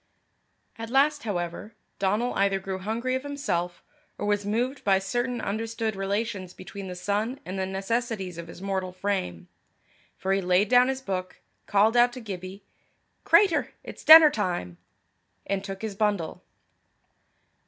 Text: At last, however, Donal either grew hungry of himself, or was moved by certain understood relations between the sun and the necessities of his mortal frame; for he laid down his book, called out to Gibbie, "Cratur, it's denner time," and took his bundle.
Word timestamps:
At 0.79 0.89
last, 0.89 1.25
however, 1.25 1.75
Donal 1.99 2.33
either 2.33 2.59
grew 2.59 2.79
hungry 2.79 3.13
of 3.13 3.21
himself, 3.21 3.83
or 4.17 4.25
was 4.25 4.47
moved 4.47 4.83
by 4.83 4.97
certain 4.97 5.39
understood 5.39 5.95
relations 5.95 6.55
between 6.55 6.87
the 6.87 6.95
sun 6.95 7.39
and 7.45 7.59
the 7.59 7.67
necessities 7.67 8.39
of 8.39 8.47
his 8.47 8.63
mortal 8.63 8.91
frame; 8.93 9.47
for 10.17 10.33
he 10.33 10.41
laid 10.41 10.69
down 10.69 10.87
his 10.87 11.03
book, 11.03 11.39
called 11.67 11.95
out 11.95 12.13
to 12.13 12.19
Gibbie, 12.19 12.63
"Cratur, 13.25 13.73
it's 13.83 14.03
denner 14.03 14.31
time," 14.31 14.77
and 15.45 15.63
took 15.63 15.83
his 15.83 15.93
bundle. 15.93 16.41